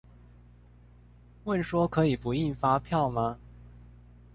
[1.45, 3.37] 問說可以不印發票嗎？